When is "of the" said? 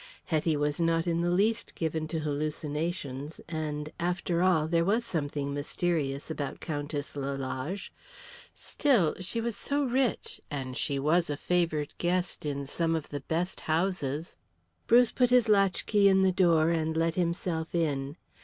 12.95-13.21